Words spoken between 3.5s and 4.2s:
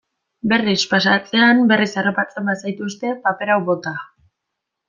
hau bota.